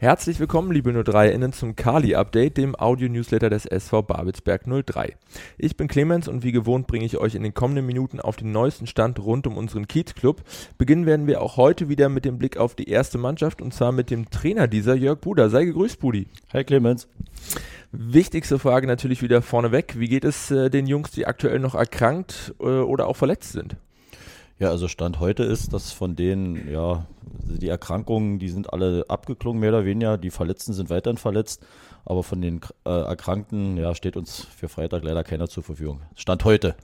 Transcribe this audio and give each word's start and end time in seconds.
Herzlich 0.00 0.38
willkommen, 0.38 0.70
liebe 0.70 0.92
03-Innen, 0.92 1.52
zum 1.52 1.74
Kali-Update, 1.74 2.56
dem 2.56 2.78
Audio-Newsletter 2.78 3.50
des 3.50 3.66
SV 3.66 4.02
Babelsberg 4.02 4.62
03. 4.86 5.16
Ich 5.56 5.76
bin 5.76 5.88
Clemens 5.88 6.28
und 6.28 6.44
wie 6.44 6.52
gewohnt 6.52 6.86
bringe 6.86 7.04
ich 7.04 7.18
euch 7.18 7.34
in 7.34 7.42
den 7.42 7.52
kommenden 7.52 7.84
Minuten 7.84 8.20
auf 8.20 8.36
den 8.36 8.52
neuesten 8.52 8.86
Stand 8.86 9.18
rund 9.18 9.48
um 9.48 9.56
unseren 9.56 9.88
Kiez-Club. 9.88 10.44
Beginnen 10.78 11.04
werden 11.04 11.26
wir 11.26 11.42
auch 11.42 11.56
heute 11.56 11.88
wieder 11.88 12.08
mit 12.10 12.24
dem 12.24 12.38
Blick 12.38 12.58
auf 12.58 12.76
die 12.76 12.88
erste 12.88 13.18
Mannschaft 13.18 13.60
und 13.60 13.74
zwar 13.74 13.90
mit 13.90 14.10
dem 14.10 14.30
Trainer 14.30 14.68
dieser, 14.68 14.94
Jörg 14.94 15.18
Buder. 15.18 15.50
Sei 15.50 15.64
gegrüßt, 15.64 15.98
Budi. 15.98 16.28
Hi 16.52 16.62
Clemens. 16.62 17.08
Wichtigste 17.90 18.60
Frage 18.60 18.86
natürlich 18.86 19.20
wieder 19.20 19.42
vorneweg. 19.42 19.98
Wie 19.98 20.08
geht 20.08 20.24
es 20.24 20.52
äh, 20.52 20.70
den 20.70 20.86
Jungs, 20.86 21.10
die 21.10 21.26
aktuell 21.26 21.58
noch 21.58 21.74
erkrankt 21.74 22.54
äh, 22.60 22.66
oder 22.66 23.08
auch 23.08 23.16
verletzt 23.16 23.50
sind? 23.50 23.74
Ja, 24.60 24.70
also 24.70 24.86
Stand 24.86 25.18
heute 25.18 25.42
ist, 25.42 25.72
dass 25.72 25.90
von 25.90 26.14
denen, 26.14 26.70
ja, 26.70 27.06
die 27.48 27.68
Erkrankungen, 27.68 28.38
die 28.38 28.48
sind 28.48 28.72
alle 28.72 29.04
abgeklungen, 29.08 29.60
mehr 29.60 29.70
oder 29.70 29.84
weniger. 29.84 30.18
Die 30.18 30.30
Verletzten 30.30 30.72
sind 30.72 30.90
weiterhin 30.90 31.18
verletzt. 31.18 31.64
Aber 32.04 32.22
von 32.22 32.40
den 32.40 32.60
äh, 32.84 32.90
Erkrankten, 32.90 33.76
ja, 33.76 33.94
steht 33.94 34.16
uns 34.16 34.46
für 34.56 34.68
Freitag 34.68 35.02
leider 35.04 35.24
keiner 35.24 35.48
zur 35.48 35.62
Verfügung. 35.62 36.00
Stand 36.14 36.44
heute. 36.44 36.74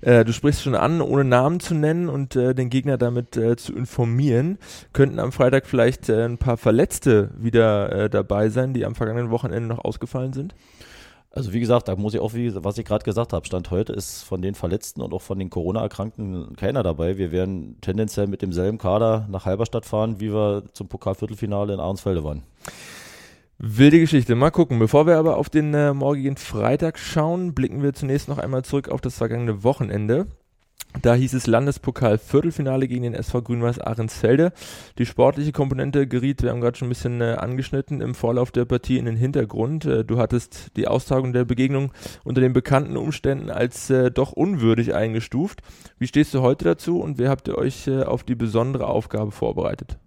Äh, 0.00 0.24
du 0.24 0.32
sprichst 0.32 0.62
schon 0.62 0.74
an, 0.74 1.00
ohne 1.00 1.24
Namen 1.24 1.60
zu 1.60 1.74
nennen 1.74 2.08
und 2.08 2.36
äh, 2.36 2.54
den 2.54 2.70
Gegner 2.70 2.98
damit 2.98 3.36
äh, 3.36 3.56
zu 3.56 3.74
informieren. 3.74 4.58
Könnten 4.92 5.18
am 5.18 5.32
Freitag 5.32 5.66
vielleicht 5.66 6.08
äh, 6.08 6.24
ein 6.24 6.38
paar 6.38 6.56
Verletzte 6.56 7.30
wieder 7.38 7.92
äh, 7.92 8.10
dabei 8.10 8.48
sein, 8.50 8.74
die 8.74 8.84
am 8.84 8.94
vergangenen 8.94 9.30
Wochenende 9.30 9.68
noch 9.68 9.84
ausgefallen 9.84 10.32
sind? 10.32 10.54
Also 11.36 11.52
wie 11.52 11.60
gesagt, 11.60 11.88
da 11.88 11.96
muss 11.96 12.14
ich 12.14 12.20
auch, 12.20 12.32
wie, 12.32 12.54
was 12.64 12.78
ich 12.78 12.86
gerade 12.86 13.04
gesagt 13.04 13.34
habe, 13.34 13.44
Stand 13.44 13.70
heute 13.70 13.92
ist 13.92 14.22
von 14.22 14.40
den 14.40 14.54
Verletzten 14.54 15.02
und 15.02 15.12
auch 15.12 15.20
von 15.20 15.38
den 15.38 15.50
Corona-Erkrankten 15.50 16.56
keiner 16.56 16.82
dabei. 16.82 17.18
Wir 17.18 17.30
werden 17.30 17.76
tendenziell 17.82 18.26
mit 18.26 18.40
demselben 18.40 18.78
Kader 18.78 19.28
nach 19.30 19.44
Halberstadt 19.44 19.84
fahren, 19.84 20.18
wie 20.18 20.32
wir 20.32 20.62
zum 20.72 20.88
Pokalviertelfinale 20.88 21.74
in 21.74 21.78
Ahrensfelde 21.78 22.24
waren. 22.24 22.42
Wilde 23.58 24.00
Geschichte. 24.00 24.34
Mal 24.34 24.50
gucken. 24.50 24.78
Bevor 24.78 25.06
wir 25.06 25.18
aber 25.18 25.36
auf 25.36 25.50
den 25.50 25.74
äh, 25.74 25.92
morgigen 25.92 26.38
Freitag 26.38 26.98
schauen, 26.98 27.52
blicken 27.52 27.82
wir 27.82 27.92
zunächst 27.92 28.28
noch 28.30 28.38
einmal 28.38 28.64
zurück 28.64 28.88
auf 28.88 29.02
das 29.02 29.18
vergangene 29.18 29.62
Wochenende. 29.62 30.28
Da 31.02 31.14
hieß 31.14 31.34
es 31.34 31.46
Landespokal 31.46 32.18
Viertelfinale 32.18 32.88
gegen 32.88 33.02
den 33.02 33.14
SV 33.14 33.42
Grün-Weiß 33.42 33.80
Ahrensfelde. 33.80 34.52
Die 34.98 35.06
sportliche 35.06 35.52
Komponente 35.52 36.06
geriet, 36.06 36.42
wir 36.42 36.50
haben 36.50 36.60
gerade 36.60 36.76
schon 36.76 36.86
ein 36.86 36.90
bisschen 36.90 37.20
äh, 37.20 37.36
angeschnitten, 37.38 38.00
im 38.00 38.14
Vorlauf 38.14 38.50
der 38.50 38.64
Partie 38.64 38.98
in 38.98 39.04
den 39.04 39.16
Hintergrund. 39.16 39.84
Äh, 39.84 40.04
du 40.04 40.18
hattest 40.18 40.76
die 40.76 40.88
Austragung 40.88 41.32
der 41.32 41.44
Begegnung 41.44 41.92
unter 42.24 42.40
den 42.40 42.52
bekannten 42.52 42.96
Umständen 42.96 43.50
als 43.50 43.90
äh, 43.90 44.10
doch 44.10 44.32
unwürdig 44.32 44.94
eingestuft. 44.94 45.60
Wie 45.98 46.06
stehst 46.06 46.32
du 46.32 46.40
heute 46.40 46.64
dazu 46.64 47.00
und 47.00 47.18
wie 47.18 47.28
habt 47.28 47.46
ihr 47.48 47.58
euch 47.58 47.86
äh, 47.86 48.02
auf 48.02 48.24
die 48.24 48.34
besondere 48.34 48.86
Aufgabe 48.86 49.32
vorbereitet? 49.32 49.98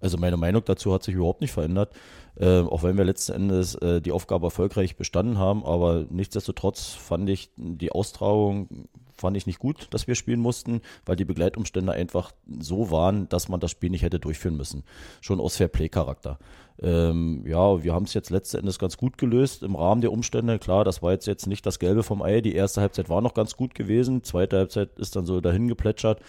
Also 0.00 0.18
meine 0.18 0.36
Meinung 0.36 0.62
dazu 0.64 0.92
hat 0.92 1.02
sich 1.02 1.14
überhaupt 1.14 1.40
nicht 1.40 1.52
verändert, 1.52 1.92
äh, 2.38 2.60
auch 2.60 2.82
wenn 2.82 2.96
wir 2.96 3.04
letzten 3.04 3.32
Endes 3.32 3.74
äh, 3.76 4.00
die 4.00 4.12
Aufgabe 4.12 4.46
erfolgreich 4.46 4.96
bestanden 4.96 5.38
haben. 5.38 5.64
Aber 5.64 6.06
nichtsdestotrotz 6.10 6.92
fand 6.92 7.28
ich 7.28 7.50
die 7.56 7.92
Austragung 7.92 8.88
fand 9.16 9.36
ich 9.36 9.46
nicht 9.46 9.58
gut, 9.58 9.88
dass 9.90 10.06
wir 10.06 10.14
spielen 10.14 10.40
mussten, 10.40 10.80
weil 11.04 11.16
die 11.16 11.24
Begleitumstände 11.24 11.92
einfach 11.92 12.32
so 12.60 12.90
waren, 12.90 13.28
dass 13.28 13.48
man 13.48 13.60
das 13.60 13.70
Spiel 13.70 13.90
nicht 13.90 14.02
hätte 14.02 14.18
durchführen 14.18 14.56
müssen. 14.56 14.84
Schon 15.20 15.40
aus 15.40 15.56
Fairplay-Charakter. 15.56 16.38
Ähm, 16.82 17.42
ja, 17.46 17.82
wir 17.82 17.94
haben 17.94 18.04
es 18.04 18.12
jetzt 18.12 18.28
letzten 18.28 18.58
Endes 18.58 18.78
ganz 18.78 18.98
gut 18.98 19.16
gelöst 19.16 19.62
im 19.62 19.76
Rahmen 19.76 20.02
der 20.02 20.12
Umstände. 20.12 20.58
Klar, 20.58 20.84
das 20.84 21.02
war 21.02 21.12
jetzt, 21.12 21.26
jetzt 21.26 21.46
nicht 21.46 21.64
das 21.64 21.78
Gelbe 21.78 22.02
vom 22.02 22.20
Ei. 22.20 22.42
Die 22.42 22.54
erste 22.54 22.82
Halbzeit 22.82 23.08
war 23.08 23.22
noch 23.22 23.32
ganz 23.32 23.56
gut 23.56 23.74
gewesen. 23.74 24.22
Zweite 24.24 24.58
Halbzeit 24.58 24.98
ist 24.98 25.16
dann 25.16 25.24
so 25.24 25.40
dahin 25.40 25.68
geplätschert. 25.68 26.20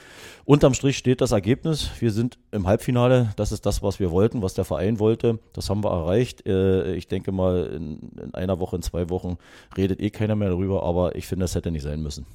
Unterm 0.46 0.74
Strich 0.74 0.98
steht 0.98 1.20
das 1.20 1.34
Ergebnis. 1.34 1.90
Wir 2.00 2.12
sind 2.12 2.38
im 2.52 2.66
Halbfinale. 2.66 3.34
Das 3.36 3.52
ist 3.52 3.66
das, 3.66 3.84
was 3.84 4.00
wir 4.00 4.12
wollten, 4.12 4.42
was 4.42 4.54
der 4.54 4.64
Verein 4.64 5.00
wollte. 5.00 5.40
Das 5.52 5.70
haben 5.70 5.84
wir 5.84 5.92
erreicht. 5.98 6.46
Äh, 6.46 6.96
ich 6.96 7.08
denke 7.08 7.32
mal, 7.32 7.66
in, 7.68 8.12
in 8.22 8.34
einer 8.34 8.60
Woche, 8.60 8.76
in 8.76 8.82
zwei 8.82 9.10
Wochen 9.10 9.38
redet 9.76 10.02
eh 10.02 10.10
keiner 10.10 10.36
mehr 10.36 10.50
darüber. 10.50 10.84
Aber 10.84 11.16
ich 11.16 11.28
finde, 11.28 11.44
das 11.44 11.56
hätte 11.56 11.72
nicht 11.72 11.84
sein 11.84 12.02
müssen. 12.02 12.26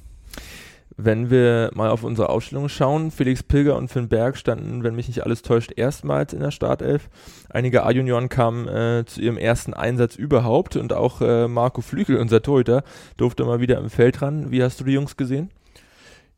Wenn 0.95 1.31
wir 1.31 1.71
mal 1.73 1.89
auf 1.89 2.03
unsere 2.03 2.29
Ausstellung 2.29 2.69
schauen, 2.69 3.09
Felix 3.09 3.41
Pilger 3.41 3.77
und 3.77 3.87
Finn 3.87 4.09
Berg 4.09 4.37
standen, 4.37 4.83
wenn 4.83 4.95
mich 4.95 5.07
nicht 5.07 5.23
alles 5.23 5.41
täuscht, 5.41 5.71
erstmals 5.75 6.33
in 6.33 6.39
der 6.39 6.51
Startelf. 6.51 7.09
Einige 7.49 7.83
A-Junioren 7.83 8.29
kamen 8.29 8.67
äh, 8.67 9.03
zu 9.05 9.19
ihrem 9.19 9.37
ersten 9.37 9.73
Einsatz 9.73 10.15
überhaupt 10.15 10.75
und 10.75 10.93
auch 10.93 11.21
äh, 11.21 11.47
Marco 11.47 11.81
Flügel, 11.81 12.17
unser 12.17 12.43
Torhüter, 12.43 12.83
durfte 13.17 13.43
mal 13.43 13.59
wieder 13.59 13.79
im 13.79 13.89
Feld 13.89 14.21
ran. 14.21 14.51
Wie 14.51 14.61
hast 14.61 14.79
du 14.79 14.83
die 14.83 14.91
Jungs 14.91 15.17
gesehen? 15.17 15.49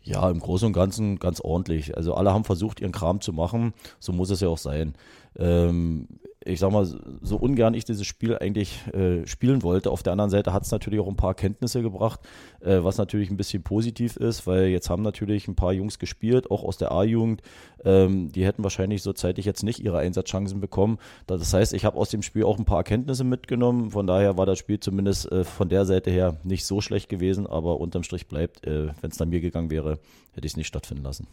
Ja, 0.03 0.29
im 0.29 0.39
Großen 0.39 0.67
und 0.67 0.73
Ganzen 0.73 1.17
ganz 1.17 1.41
ordentlich. 1.41 1.97
Also 1.97 2.13
alle 2.13 2.31
haben 2.31 2.43
versucht, 2.43 2.79
ihren 2.79 2.91
Kram 2.91 3.21
zu 3.21 3.33
machen. 3.33 3.73
So 3.99 4.13
muss 4.13 4.29
es 4.29 4.39
ja 4.39 4.47
auch 4.47 4.57
sein. 4.57 4.93
Ähm, 5.37 6.07
ich 6.47 6.59
sag 6.59 6.71
mal, 6.71 6.85
so 6.85 7.37
ungern 7.37 7.73
ich 7.73 7.85
dieses 7.85 8.05
Spiel 8.05 8.37
eigentlich 8.37 8.85
äh, 8.93 9.25
spielen 9.25 9.63
wollte. 9.63 9.89
Auf 9.89 10.03
der 10.03 10.11
anderen 10.11 10.29
Seite 10.29 10.53
hat 10.53 10.63
es 10.63 10.71
natürlich 10.71 10.99
auch 10.99 11.07
ein 11.07 11.15
paar 11.15 11.33
Kenntnisse 11.33 11.81
gebracht, 11.81 12.19
äh, 12.59 12.83
was 12.83 12.97
natürlich 12.97 13.31
ein 13.31 13.37
bisschen 13.37 13.63
positiv 13.63 14.15
ist, 14.15 14.45
weil 14.45 14.67
jetzt 14.67 14.91
haben 14.91 15.01
natürlich 15.01 15.47
ein 15.47 15.55
paar 15.55 15.73
Jungs 15.73 15.97
gespielt, 15.97 16.51
auch 16.51 16.63
aus 16.63 16.77
der 16.77 16.91
A-Jugend. 16.91 17.41
Ähm, 17.83 18.31
die 18.31 18.45
hätten 18.45 18.63
wahrscheinlich 18.63 19.01
so 19.01 19.11
zeitig 19.11 19.45
jetzt 19.45 19.63
nicht 19.63 19.79
ihre 19.79 19.97
Einsatzchancen 19.97 20.59
bekommen. 20.59 20.99
Das 21.25 21.51
heißt, 21.51 21.73
ich 21.73 21.83
habe 21.83 21.97
aus 21.97 22.09
dem 22.09 22.21
Spiel 22.21 22.43
auch 22.43 22.59
ein 22.59 22.65
paar 22.65 22.77
Erkenntnisse 22.77 23.23
mitgenommen. 23.23 23.89
Von 23.89 24.05
daher 24.05 24.37
war 24.37 24.45
das 24.45 24.59
Spiel 24.59 24.79
zumindest 24.79 25.31
äh, 25.31 25.43
von 25.43 25.67
der 25.67 25.85
Seite 25.85 26.11
her 26.11 26.37
nicht 26.43 26.65
so 26.65 26.79
schlecht 26.79 27.09
gewesen, 27.09 27.47
aber 27.47 27.79
unterm 27.79 28.03
Strich 28.03 28.27
bleibt, 28.27 28.67
äh, 28.67 28.89
wenn 29.01 29.09
es 29.09 29.17
nach 29.17 29.25
mir 29.25 29.41
gegangen 29.41 29.71
wäre, 29.71 29.97
hätte 30.33 30.45
ich 30.45 30.53
es 30.53 30.57
nicht 30.57 30.67
stattfinden 30.67 31.03
lassen. 31.03 31.27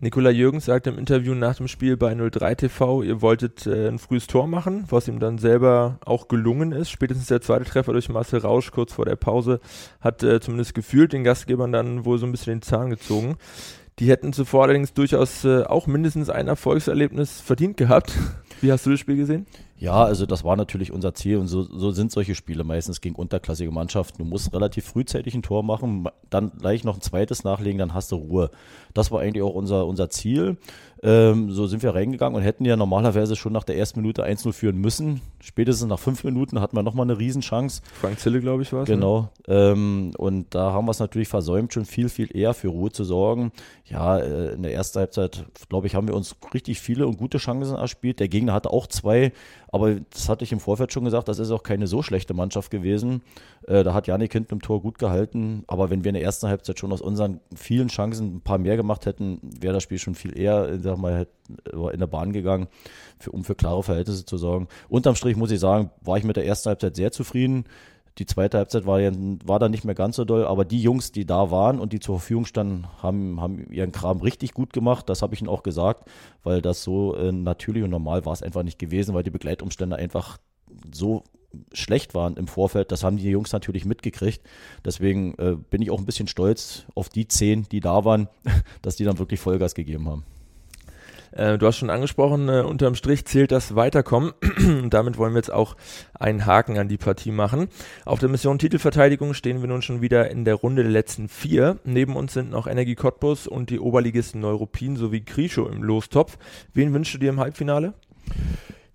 Nikola 0.00 0.30
Jürgens 0.30 0.66
sagte 0.66 0.90
im 0.90 0.98
Interview 0.98 1.34
nach 1.34 1.56
dem 1.56 1.66
Spiel 1.66 1.96
bei 1.96 2.14
03 2.14 2.54
TV, 2.54 3.02
ihr 3.02 3.20
wolltet 3.20 3.66
äh, 3.66 3.88
ein 3.88 3.98
frühes 3.98 4.28
Tor 4.28 4.46
machen, 4.46 4.84
was 4.88 5.08
ihm 5.08 5.18
dann 5.18 5.38
selber 5.38 5.98
auch 6.04 6.28
gelungen 6.28 6.70
ist. 6.70 6.90
Spätestens 6.90 7.26
der 7.26 7.40
zweite 7.40 7.64
Treffer 7.64 7.92
durch 7.92 8.08
Marcel 8.08 8.38
Rausch 8.38 8.70
kurz 8.70 8.92
vor 8.92 9.06
der 9.06 9.16
Pause 9.16 9.58
hat 10.00 10.22
äh, 10.22 10.38
zumindest 10.38 10.76
gefühlt 10.76 11.12
den 11.12 11.24
Gastgebern 11.24 11.72
dann 11.72 12.04
wohl 12.04 12.16
so 12.18 12.26
ein 12.26 12.30
bisschen 12.30 12.54
den 12.54 12.62
Zahn 12.62 12.90
gezogen. 12.90 13.38
Die 13.98 14.08
hätten 14.08 14.32
zuvor 14.32 14.62
allerdings 14.62 14.94
durchaus 14.94 15.44
äh, 15.44 15.64
auch 15.64 15.88
mindestens 15.88 16.30
ein 16.30 16.46
Erfolgserlebnis 16.46 17.40
verdient 17.40 17.76
gehabt. 17.76 18.12
Wie 18.60 18.72
hast 18.72 18.86
du 18.86 18.90
das 18.90 19.00
Spiel 19.00 19.16
gesehen? 19.16 19.46
Ja, 19.78 20.04
also 20.04 20.26
das 20.26 20.42
war 20.42 20.56
natürlich 20.56 20.92
unser 20.92 21.14
Ziel 21.14 21.36
und 21.36 21.46
so, 21.46 21.62
so 21.62 21.92
sind 21.92 22.10
solche 22.10 22.34
Spiele 22.34 22.64
meistens 22.64 23.00
gegen 23.00 23.14
unterklassige 23.14 23.70
Mannschaften. 23.70 24.18
Du 24.18 24.24
musst 24.24 24.52
relativ 24.52 24.84
frühzeitig 24.86 25.34
ein 25.34 25.42
Tor 25.42 25.62
machen, 25.62 26.08
dann 26.30 26.50
gleich 26.58 26.82
noch 26.82 26.96
ein 26.96 27.00
zweites 27.00 27.44
nachlegen, 27.44 27.78
dann 27.78 27.94
hast 27.94 28.10
du 28.10 28.16
Ruhe. 28.16 28.50
Das 28.94 29.10
war 29.12 29.20
eigentlich 29.20 29.42
auch 29.42 29.54
unser, 29.54 29.86
unser 29.86 30.10
Ziel. 30.10 30.56
Ähm, 31.02 31.50
so 31.50 31.66
sind 31.66 31.82
wir 31.82 31.94
reingegangen 31.94 32.36
und 32.36 32.42
hätten 32.42 32.64
ja 32.64 32.76
normalerweise 32.76 33.36
schon 33.36 33.52
nach 33.52 33.64
der 33.64 33.76
ersten 33.76 34.00
Minute 34.00 34.24
1-0 34.24 34.52
führen 34.52 34.76
müssen. 34.76 35.20
Spätestens 35.40 35.88
nach 35.88 35.98
fünf 35.98 36.24
Minuten 36.24 36.60
hatten 36.60 36.76
wir 36.76 36.82
nochmal 36.82 37.06
eine 37.06 37.18
Riesenchance. 37.18 37.82
Frank 38.00 38.18
Zille, 38.18 38.40
glaube 38.40 38.62
ich, 38.62 38.72
war 38.72 38.82
es. 38.82 38.88
Ne? 38.88 38.96
Genau. 38.96 39.28
Ne? 39.46 39.54
Ähm, 39.54 40.12
und 40.18 40.54
da 40.54 40.72
haben 40.72 40.86
wir 40.86 40.90
es 40.90 40.98
natürlich 40.98 41.28
versäumt, 41.28 41.72
schon 41.72 41.84
viel, 41.84 42.08
viel 42.08 42.36
eher 42.36 42.54
für 42.54 42.68
Ruhe 42.68 42.90
zu 42.90 43.04
sorgen. 43.04 43.52
Ja, 43.84 44.18
äh, 44.18 44.54
in 44.54 44.62
der 44.62 44.74
ersten 44.74 44.98
Halbzeit, 44.98 45.46
glaube 45.68 45.86
ich, 45.86 45.94
haben 45.94 46.08
wir 46.08 46.14
uns 46.14 46.34
richtig 46.52 46.80
viele 46.80 47.06
und 47.06 47.16
gute 47.16 47.38
Chancen 47.38 47.76
erspielt. 47.76 48.20
Der 48.20 48.28
Gegner 48.28 48.52
hatte 48.52 48.70
auch 48.70 48.86
zwei, 48.86 49.32
aber 49.70 49.96
das 50.12 50.28
hatte 50.28 50.44
ich 50.44 50.52
im 50.52 50.60
Vorfeld 50.60 50.92
schon 50.92 51.04
gesagt, 51.04 51.28
das 51.28 51.38
ist 51.38 51.50
auch 51.50 51.62
keine 51.62 51.86
so 51.86 52.02
schlechte 52.02 52.34
Mannschaft 52.34 52.70
gewesen. 52.70 53.22
Äh, 53.66 53.84
da 53.84 53.94
hat 53.94 54.06
Janik 54.06 54.32
hinten 54.32 54.54
im 54.54 54.62
Tor 54.62 54.80
gut 54.80 54.98
gehalten. 54.98 55.64
Aber 55.66 55.90
wenn 55.90 56.04
wir 56.04 56.08
in 56.08 56.14
der 56.14 56.22
ersten 56.22 56.48
Halbzeit 56.48 56.78
schon 56.78 56.92
aus 56.92 57.02
unseren 57.02 57.40
vielen 57.54 57.88
Chancen 57.88 58.36
ein 58.36 58.40
paar 58.40 58.58
mehr 58.58 58.76
gemacht 58.76 59.06
hätten, 59.06 59.40
wäre 59.60 59.74
das 59.74 59.82
Spiel 59.82 59.98
schon 59.98 60.14
viel 60.14 60.38
eher, 60.38 60.78
sag 60.88 60.98
mal, 60.98 61.26
in 61.92 61.98
der 61.98 62.06
Bahn 62.06 62.32
gegangen, 62.32 62.68
für, 63.18 63.30
um 63.30 63.44
für 63.44 63.54
klare 63.54 63.82
Verhältnisse 63.82 64.24
zu 64.24 64.36
sorgen. 64.36 64.68
Unterm 64.88 65.14
Strich 65.14 65.36
muss 65.36 65.50
ich 65.50 65.60
sagen, 65.60 65.90
war 66.00 66.18
ich 66.18 66.24
mit 66.24 66.36
der 66.36 66.46
ersten 66.46 66.68
Halbzeit 66.68 66.96
sehr 66.96 67.12
zufrieden. 67.12 67.64
Die 68.18 68.26
zweite 68.26 68.58
Halbzeit 68.58 68.84
war, 68.84 68.98
war 68.98 69.58
dann 69.60 69.70
nicht 69.70 69.84
mehr 69.84 69.94
ganz 69.94 70.16
so 70.16 70.24
doll, 70.24 70.44
aber 70.44 70.64
die 70.64 70.82
Jungs, 70.82 71.12
die 71.12 71.24
da 71.24 71.52
waren 71.52 71.78
und 71.78 71.92
die 71.92 72.00
zur 72.00 72.18
Verfügung 72.18 72.46
standen, 72.46 72.86
haben, 73.00 73.40
haben 73.40 73.70
ihren 73.70 73.92
Kram 73.92 74.20
richtig 74.20 74.54
gut 74.54 74.72
gemacht. 74.72 75.08
Das 75.08 75.22
habe 75.22 75.34
ich 75.34 75.40
ihnen 75.40 75.48
auch 75.48 75.62
gesagt, 75.62 76.08
weil 76.42 76.60
das 76.60 76.82
so 76.82 77.14
äh, 77.14 77.30
natürlich 77.30 77.84
und 77.84 77.90
normal 77.90 78.26
war 78.26 78.32
es 78.32 78.42
einfach 78.42 78.64
nicht 78.64 78.78
gewesen, 78.78 79.14
weil 79.14 79.22
die 79.22 79.30
Begleitumstände 79.30 79.94
einfach 79.94 80.38
so 80.92 81.22
schlecht 81.72 82.14
waren 82.14 82.36
im 82.36 82.48
Vorfeld. 82.48 82.92
Das 82.92 83.04
haben 83.04 83.16
die 83.16 83.30
Jungs 83.30 83.52
natürlich 83.52 83.84
mitgekriegt. 83.84 84.42
Deswegen 84.84 85.34
äh, 85.38 85.56
bin 85.70 85.80
ich 85.80 85.90
auch 85.90 85.98
ein 85.98 86.06
bisschen 86.06 86.28
stolz 86.28 86.86
auf 86.94 87.08
die 87.08 87.28
zehn, 87.28 87.66
die 87.70 87.80
da 87.80 88.04
waren, 88.04 88.28
dass 88.82 88.96
die 88.96 89.04
dann 89.04 89.18
wirklich 89.18 89.40
Vollgas 89.40 89.74
gegeben 89.74 90.08
haben. 90.08 90.24
Äh, 91.38 91.56
du 91.56 91.66
hast 91.66 91.76
schon 91.76 91.88
angesprochen, 91.88 92.48
äh, 92.48 92.62
unterm 92.62 92.96
Strich 92.96 93.24
zählt 93.24 93.52
das 93.52 93.76
Weiterkommen. 93.76 94.32
Damit 94.90 95.18
wollen 95.18 95.34
wir 95.34 95.38
jetzt 95.38 95.52
auch 95.52 95.76
einen 96.14 96.46
Haken 96.46 96.78
an 96.78 96.88
die 96.88 96.96
Partie 96.96 97.30
machen. 97.30 97.68
Auf 98.04 98.18
der 98.18 98.28
Mission 98.28 98.58
Titelverteidigung 98.58 99.34
stehen 99.34 99.60
wir 99.60 99.68
nun 99.68 99.80
schon 99.80 100.02
wieder 100.02 100.30
in 100.32 100.44
der 100.44 100.56
Runde 100.56 100.82
der 100.82 100.90
letzten 100.90 101.28
vier. 101.28 101.78
Neben 101.84 102.16
uns 102.16 102.32
sind 102.32 102.50
noch 102.50 102.66
Energie 102.66 102.96
Cottbus 102.96 103.46
und 103.46 103.70
die 103.70 103.78
Oberligisten 103.78 104.40
Neuruppin 104.40 104.96
sowie 104.96 105.20
Krischow 105.20 105.70
im 105.70 105.84
Lostopf. 105.84 106.38
Wen 106.74 106.92
wünschst 106.92 107.14
du 107.14 107.18
dir 107.18 107.30
im 107.30 107.38
Halbfinale? 107.38 107.94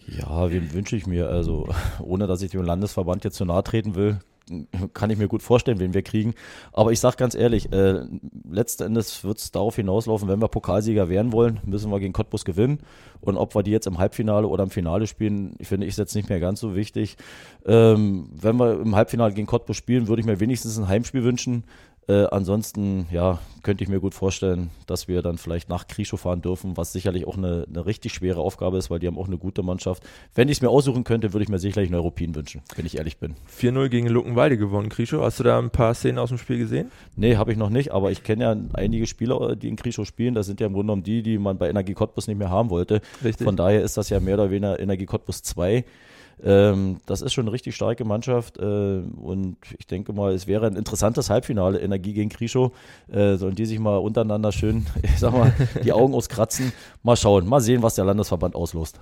Ja, 0.05 0.51
wen 0.51 0.73
wünsche 0.73 0.97
ich 0.97 1.07
mir? 1.07 1.29
Also, 1.29 1.69
ohne 2.01 2.27
dass 2.27 2.41
ich 2.41 2.51
dem 2.51 2.63
Landesverband 2.63 3.23
jetzt 3.23 3.37
zu 3.37 3.45
nahe 3.45 3.63
treten 3.63 3.95
will, 3.95 4.19
kann 4.93 5.09
ich 5.09 5.17
mir 5.17 5.27
gut 5.27 5.41
vorstellen, 5.41 5.79
wen 5.79 5.93
wir 5.93 6.01
kriegen. 6.01 6.33
Aber 6.71 6.91
ich 6.91 6.99
sage 6.99 7.17
ganz 7.17 7.35
ehrlich, 7.35 7.71
äh, 7.71 8.01
letzten 8.49 8.83
Endes 8.83 9.23
wird 9.23 9.37
es 9.37 9.51
darauf 9.51 9.75
hinauslaufen, 9.75 10.27
wenn 10.27 10.41
wir 10.41 10.47
Pokalsieger 10.47 11.09
werden 11.09 11.31
wollen, 11.31 11.59
müssen 11.65 11.91
wir 11.91 11.99
gegen 11.99 12.13
Cottbus 12.13 12.45
gewinnen. 12.45 12.79
Und 13.21 13.37
ob 13.37 13.55
wir 13.55 13.63
die 13.63 13.71
jetzt 13.71 13.87
im 13.87 13.99
Halbfinale 13.99 14.47
oder 14.47 14.63
im 14.63 14.69
Finale 14.69 15.07
spielen, 15.07 15.55
finde 15.61 15.87
ich 15.87 15.95
jetzt 15.95 16.15
nicht 16.15 16.29
mehr 16.29 16.39
ganz 16.39 16.59
so 16.59 16.75
wichtig. 16.75 17.15
Ähm, 17.65 18.29
wenn 18.33 18.57
wir 18.57 18.81
im 18.81 18.95
Halbfinale 18.95 19.33
gegen 19.33 19.47
Cottbus 19.47 19.77
spielen, 19.77 20.07
würde 20.07 20.19
ich 20.21 20.25
mir 20.25 20.39
wenigstens 20.39 20.77
ein 20.77 20.87
Heimspiel 20.87 21.23
wünschen. 21.23 21.63
Äh, 22.07 22.25
ansonsten, 22.25 23.07
ja, 23.11 23.39
könnte 23.63 23.83
ich 23.83 23.89
mir 23.89 24.01
gut 24.01 24.13
vorstellen, 24.13 24.69
dass 24.87 25.07
wir 25.07 25.21
dann 25.21 25.37
vielleicht 25.37 25.69
nach 25.69 25.87
Krischow 25.87 26.19
fahren 26.19 26.41
dürfen, 26.41 26.75
was 26.75 26.91
sicherlich 26.91 27.25
auch 27.25 27.37
eine, 27.37 27.65
eine 27.69 27.85
richtig 27.85 28.13
schwere 28.13 28.41
Aufgabe 28.41 28.77
ist, 28.77 28.89
weil 28.89 28.99
die 28.99 29.07
haben 29.07 29.17
auch 29.17 29.27
eine 29.27 29.37
gute 29.37 29.63
Mannschaft. 29.63 30.03
Wenn 30.35 30.49
ich 30.49 30.57
es 30.57 30.61
mir 30.61 30.69
aussuchen 30.69 31.05
könnte, 31.05 31.31
würde 31.31 31.43
ich 31.43 31.49
mir 31.49 31.59
sicherlich 31.59 31.87
einen 31.89 31.95
Europin 31.95 32.35
wünschen, 32.35 32.61
wenn 32.75 32.85
ich 32.85 32.97
ehrlich 32.97 33.17
bin. 33.17 33.35
4-0 33.57 33.87
gegen 33.87 34.07
Luckenwalde 34.07 34.57
gewonnen, 34.57 34.89
Krischow. 34.89 35.21
Hast 35.21 35.39
du 35.39 35.43
da 35.43 35.57
ein 35.57 35.69
paar 35.69 35.93
Szenen 35.93 36.19
aus 36.19 36.29
dem 36.29 36.37
Spiel 36.37 36.57
gesehen? 36.57 36.91
Nee, 37.15 37.37
habe 37.37 37.53
ich 37.53 37.57
noch 37.57 37.69
nicht, 37.69 37.93
aber 37.93 38.11
ich 38.11 38.23
kenne 38.23 38.43
ja 38.43 38.55
einige 38.73 39.07
Spieler, 39.07 39.55
die 39.55 39.69
in 39.69 39.77
Krischow 39.77 40.05
spielen. 40.05 40.33
Das 40.33 40.45
sind 40.45 40.59
ja 40.59 40.67
im 40.67 40.73
Grunde 40.73 40.87
genommen 40.87 41.03
die, 41.03 41.23
die 41.23 41.37
man 41.37 41.57
bei 41.57 41.69
Energie 41.69 41.93
Cottbus 41.93 42.27
nicht 42.27 42.37
mehr 42.37 42.49
haben 42.49 42.69
wollte. 42.69 43.01
Richtig. 43.23 43.45
Von 43.45 43.55
daher 43.55 43.81
ist 43.81 43.95
das 43.95 44.09
ja 44.09 44.19
mehr 44.19 44.35
oder 44.35 44.51
weniger 44.51 44.77
Energie 44.77 45.05
Cottbus 45.05 45.41
2. 45.41 45.85
Ähm, 46.43 46.97
das 47.05 47.21
ist 47.21 47.33
schon 47.33 47.45
eine 47.45 47.53
richtig 47.53 47.75
starke 47.75 48.03
Mannschaft 48.03 48.57
äh, 48.57 48.63
und 48.63 49.55
ich 49.77 49.87
denke 49.87 50.11
mal, 50.11 50.33
es 50.33 50.45
wäre 50.45 50.67
ein 50.67 50.75
interessantes 50.75 51.29
Halbfinale 51.29 51.79
Energie 51.79 52.13
gegen 52.13 52.29
Krischow. 52.29 52.71
Äh, 53.11 53.35
sollen 53.35 53.55
die 53.55 53.65
sich 53.65 53.79
mal 53.79 53.97
untereinander 53.97 54.51
schön, 54.51 54.85
ich 55.03 55.19
sag 55.19 55.31
mal, 55.31 55.53
die 55.83 55.93
Augen 55.93 56.13
auskratzen. 56.15 56.73
Mal 57.01 57.15
schauen, 57.15 57.47
mal 57.47 57.61
sehen, 57.61 57.81
was 57.81 57.95
der 57.95 58.05
Landesverband 58.05 58.55
auslost. 58.55 58.99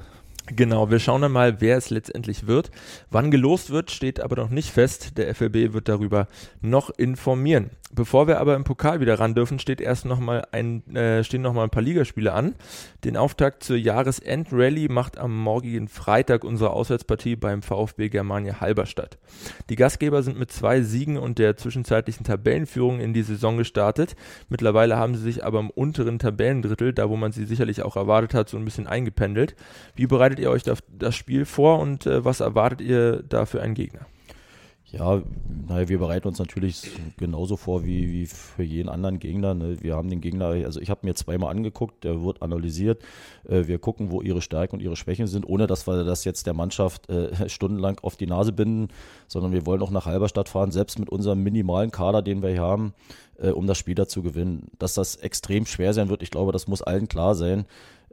Genau, 0.47 0.89
wir 0.89 0.99
schauen 0.99 1.21
dann 1.21 1.31
mal, 1.31 1.61
wer 1.61 1.77
es 1.77 1.91
letztendlich 1.91 2.47
wird. 2.47 2.71
Wann 3.11 3.29
gelost 3.31 3.69
wird, 3.69 3.91
steht 3.91 4.19
aber 4.19 4.35
noch 4.35 4.49
nicht 4.49 4.71
fest. 4.71 5.17
Der 5.17 5.33
FLB 5.33 5.73
wird 5.73 5.87
darüber 5.87 6.27
noch 6.61 6.89
informieren. 6.89 7.69
Bevor 7.93 8.27
wir 8.27 8.39
aber 8.39 8.55
im 8.55 8.63
Pokal 8.63 9.01
wieder 9.01 9.19
ran 9.19 9.35
dürfen, 9.35 9.59
steht 9.59 9.81
erst 9.81 10.05
noch 10.05 10.19
mal 10.19 10.47
ein, 10.53 10.95
äh, 10.95 11.25
stehen 11.25 11.41
noch 11.41 11.53
mal 11.53 11.63
ein 11.63 11.69
paar 11.69 11.83
Ligaspiele 11.83 12.31
an. 12.31 12.55
Den 13.03 13.17
Auftakt 13.17 13.63
zur 13.63 13.75
Jahresendrallye 13.75 14.87
macht 14.87 15.17
am 15.17 15.37
morgigen 15.37 15.89
Freitag 15.89 16.45
unsere 16.45 16.69
Auswärtspartie 16.69 17.35
beim 17.35 17.61
VfB 17.61 18.07
Germania 18.07 18.61
Halberstadt. 18.61 19.17
Die 19.69 19.75
Gastgeber 19.75 20.23
sind 20.23 20.39
mit 20.39 20.53
zwei 20.53 20.81
Siegen 20.81 21.17
und 21.17 21.37
der 21.37 21.57
zwischenzeitlichen 21.57 22.25
Tabellenführung 22.25 23.01
in 23.01 23.13
die 23.13 23.23
Saison 23.23 23.57
gestartet. 23.57 24.15
Mittlerweile 24.47 24.95
haben 24.95 25.15
sie 25.15 25.23
sich 25.23 25.43
aber 25.43 25.59
im 25.59 25.69
unteren 25.69 26.17
Tabellendrittel, 26.17 26.93
da 26.93 27.09
wo 27.09 27.17
man 27.17 27.33
sie 27.33 27.45
sicherlich 27.45 27.81
auch 27.81 27.97
erwartet 27.97 28.33
hat, 28.33 28.47
so 28.47 28.57
ein 28.57 28.63
bisschen 28.63 28.87
eingependelt. 28.87 29.55
Wie 29.95 30.07
bereitet 30.31 30.39
ihr 30.39 30.51
euch 30.51 30.63
das 30.63 31.15
Spiel 31.15 31.45
vor 31.45 31.79
und 31.79 32.05
äh, 32.05 32.23
was 32.23 32.39
erwartet 32.39 32.81
ihr 32.81 33.23
da 33.27 33.45
für 33.45 33.61
einen 33.61 33.73
Gegner? 33.73 34.05
Ja, 34.85 35.21
naja, 35.69 35.87
wir 35.87 35.99
bereiten 35.99 36.27
uns 36.27 36.37
natürlich 36.37 36.91
genauso 37.15 37.55
vor 37.55 37.85
wie, 37.85 38.11
wie 38.11 38.25
für 38.25 38.63
jeden 38.63 38.89
anderen 38.89 39.19
Gegner. 39.19 39.53
Ne? 39.53 39.81
Wir 39.81 39.95
haben 39.95 40.09
den 40.09 40.19
Gegner, 40.19 40.47
also 40.47 40.81
ich 40.81 40.89
habe 40.89 41.07
mir 41.07 41.15
zweimal 41.15 41.49
angeguckt, 41.49 42.03
der 42.03 42.21
wird 42.23 42.41
analysiert. 42.41 43.01
Äh, 43.47 43.67
wir 43.67 43.79
gucken, 43.79 44.11
wo 44.11 44.21
ihre 44.21 44.41
Stärken 44.41 44.75
und 44.75 44.81
ihre 44.81 44.97
Schwächen 44.97 45.27
sind, 45.27 45.47
ohne 45.47 45.65
dass 45.65 45.87
wir 45.87 46.03
das 46.03 46.25
jetzt 46.25 46.45
der 46.45 46.53
Mannschaft 46.53 47.09
äh, 47.09 47.29
stundenlang 47.49 47.99
auf 48.01 48.17
die 48.17 48.27
Nase 48.27 48.51
binden, 48.51 48.89
sondern 49.27 49.53
wir 49.53 49.65
wollen 49.65 49.81
auch 49.81 49.91
nach 49.91 50.05
Halberstadt 50.05 50.49
fahren, 50.49 50.71
selbst 50.71 50.99
mit 50.99 51.09
unserem 51.09 51.41
minimalen 51.41 51.91
Kader, 51.91 52.21
den 52.21 52.41
wir 52.41 52.49
hier 52.49 52.61
haben, 52.61 52.93
äh, 53.37 53.51
um 53.51 53.67
das 53.67 53.77
Spiel 53.77 53.95
da 53.95 54.09
zu 54.09 54.21
gewinnen. 54.21 54.71
Dass 54.77 54.93
das 54.93 55.15
extrem 55.15 55.65
schwer 55.65 55.93
sein 55.93 56.09
wird, 56.09 56.21
ich 56.21 56.31
glaube, 56.31 56.51
das 56.51 56.67
muss 56.67 56.81
allen 56.81 57.07
klar 57.07 57.35
sein. 57.35 57.65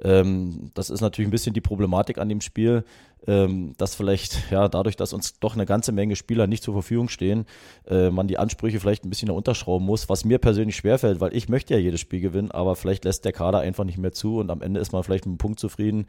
Ähm, 0.02 0.70
das 0.74 0.90
ist 0.90 1.00
natürlich 1.00 1.28
ein 1.28 1.32
bisschen 1.32 1.54
die 1.54 1.60
Problematik 1.60 2.18
an 2.18 2.28
dem 2.28 2.40
Spiel, 2.40 2.84
dass 3.26 3.94
vielleicht, 3.94 4.50
ja, 4.50 4.68
dadurch, 4.68 4.96
dass 4.96 5.12
uns 5.12 5.38
doch 5.38 5.54
eine 5.54 5.66
ganze 5.66 5.92
Menge 5.92 6.16
Spieler 6.16 6.46
nicht 6.46 6.62
zur 6.62 6.74
Verfügung 6.74 7.08
stehen, 7.08 7.44
äh, 7.86 8.10
man 8.10 8.26
die 8.26 8.38
Ansprüche 8.38 8.80
vielleicht 8.80 9.04
ein 9.04 9.10
bisschen 9.10 9.30
unterschrauben 9.30 9.84
muss, 9.84 10.08
was 10.08 10.24
mir 10.24 10.38
persönlich 10.38 10.76
schwerfällt, 10.76 11.20
weil 11.20 11.34
ich 11.36 11.48
möchte 11.48 11.74
ja 11.74 11.80
jedes 11.80 12.00
Spiel 12.00 12.20
gewinnen, 12.20 12.50
aber 12.50 12.76
vielleicht 12.76 13.04
lässt 13.04 13.24
der 13.24 13.32
Kader 13.32 13.58
einfach 13.58 13.84
nicht 13.84 13.98
mehr 13.98 14.12
zu 14.12 14.38
und 14.38 14.50
am 14.50 14.62
Ende 14.62 14.80
ist 14.80 14.92
man 14.92 15.02
vielleicht 15.02 15.26
mit 15.26 15.32
einem 15.32 15.38
Punkt 15.38 15.60
zufrieden. 15.60 16.06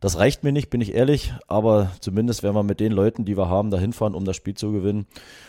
Das 0.00 0.18
reicht 0.18 0.44
mir 0.44 0.52
nicht, 0.52 0.70
bin 0.70 0.80
ich 0.80 0.94
ehrlich, 0.94 1.32
aber 1.48 1.90
zumindest 2.00 2.42
werden 2.42 2.56
wir 2.56 2.62
mit 2.62 2.80
den 2.80 2.92
Leuten, 2.92 3.24
die 3.24 3.36
wir 3.36 3.48
haben, 3.48 3.70
da 3.70 3.78
hinfahren, 3.78 4.14
um 4.14 4.24
das 4.24 4.36
Spiel 4.36 4.54
zu 4.54 4.72
gewinnen. 4.72 5.06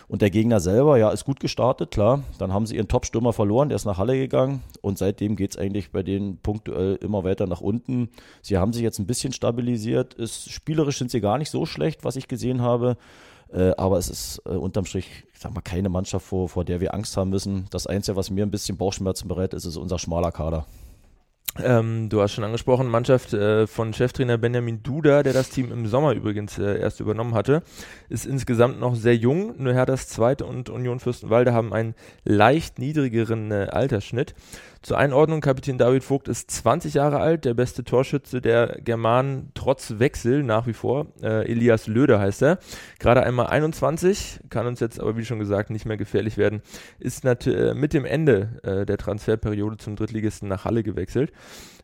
Und 0.07 0.21
der 0.21 0.29
Gegner 0.29 0.59
selber, 0.59 0.97
ja, 0.97 1.09
ist 1.09 1.25
gut 1.25 1.39
gestartet, 1.39 1.91
klar. 1.91 2.23
Dann 2.37 2.53
haben 2.53 2.65
sie 2.65 2.75
ihren 2.75 2.87
Top-Stürmer 2.87 3.33
verloren, 3.33 3.69
der 3.69 3.75
ist 3.75 3.85
nach 3.85 3.97
Halle 3.97 4.17
gegangen 4.17 4.61
und 4.81 4.97
seitdem 4.97 5.35
geht 5.35 5.51
es 5.51 5.57
eigentlich 5.57 5.91
bei 5.91 6.03
denen 6.03 6.37
punktuell 6.37 6.95
immer 7.01 7.23
weiter 7.23 7.47
nach 7.47 7.61
unten. 7.61 8.09
Sie 8.41 8.57
haben 8.57 8.71
sich 8.71 8.83
jetzt 8.83 8.99
ein 8.99 9.07
bisschen 9.07 9.33
stabilisiert, 9.33 10.13
ist 10.13 10.51
spielerisch 10.51 10.94
sind 10.97 11.11
sie 11.11 11.21
gar 11.21 11.37
nicht 11.37 11.51
so 11.51 11.65
schlecht, 11.65 12.03
was 12.03 12.15
ich 12.15 12.27
gesehen 12.27 12.61
habe. 12.61 12.97
Äh, 13.53 13.71
aber 13.77 13.97
es 13.97 14.09
ist 14.09 14.41
äh, 14.45 14.49
unterm 14.49 14.85
Strich, 14.85 15.23
ich 15.33 15.39
sag 15.39 15.53
mal, 15.53 15.61
keine 15.61 15.89
Mannschaft, 15.89 16.25
vor, 16.25 16.49
vor 16.49 16.65
der 16.65 16.81
wir 16.81 16.93
Angst 16.93 17.15
haben 17.15 17.29
müssen. 17.29 17.67
Das 17.69 17.87
Einzige, 17.87 18.17
was 18.17 18.29
mir 18.29 18.45
ein 18.45 18.51
bisschen 18.51 18.77
Bauchschmerzen 18.77 19.27
bereitet, 19.27 19.53
ist, 19.53 19.65
ist 19.65 19.77
unser 19.77 19.99
schmaler 19.99 20.31
Kader. 20.31 20.65
Ähm, 21.63 22.09
du 22.09 22.21
hast 22.21 22.33
schon 22.33 22.43
angesprochen, 22.43 22.89
Mannschaft 22.89 23.33
äh, 23.33 23.65
von 23.65 23.93
Cheftrainer 23.93 24.37
Benjamin 24.37 24.83
Duda, 24.83 25.23
der 25.23 25.31
das 25.31 25.49
Team 25.49 25.71
im 25.71 25.87
Sommer 25.87 26.11
übrigens 26.11 26.57
äh, 26.57 26.81
erst 26.81 26.99
übernommen 26.99 27.33
hatte, 27.33 27.63
ist 28.09 28.25
insgesamt 28.25 28.81
noch 28.81 28.95
sehr 28.95 29.15
jung. 29.15 29.53
Nur 29.57 29.73
Herthas 29.73 30.09
Zweite 30.09 30.45
und 30.45 30.69
Union 30.69 30.99
Fürstenwalde 30.99 31.53
haben 31.53 31.71
einen 31.71 31.95
leicht 32.25 32.77
niedrigeren 32.77 33.51
äh, 33.51 33.67
Altersschnitt. 33.71 34.35
Zur 34.85 34.99
Einordnung, 34.99 35.41
Kapitän 35.41 35.79
David 35.79 36.03
Vogt 36.03 36.27
ist 36.27 36.51
20 36.51 36.93
Jahre 36.93 37.19
alt, 37.19 37.43
der 37.43 37.55
beste 37.55 37.83
Torschütze 37.83 38.39
der 38.39 38.77
Germanen 38.83 39.49
trotz 39.55 39.95
Wechsel 39.97 40.43
nach 40.43 40.67
wie 40.67 40.73
vor. 40.73 41.07
Äh, 41.23 41.51
Elias 41.51 41.87
Löder 41.87 42.19
heißt 42.19 42.43
er. 42.43 42.59
Gerade 42.99 43.23
einmal 43.23 43.47
21, 43.47 44.41
kann 44.51 44.67
uns 44.67 44.79
jetzt 44.79 44.99
aber 44.99 45.17
wie 45.17 45.25
schon 45.25 45.39
gesagt 45.39 45.71
nicht 45.71 45.87
mehr 45.87 45.97
gefährlich 45.97 46.37
werden. 46.37 46.61
Ist 46.99 47.25
äh, 47.25 47.73
mit 47.73 47.93
dem 47.93 48.05
Ende 48.05 48.59
äh, 48.61 48.85
der 48.85 48.99
Transferperiode 48.99 49.77
zum 49.77 49.95
Drittligisten 49.95 50.47
nach 50.47 50.65
Halle 50.65 50.83
gewechselt. 50.83 51.31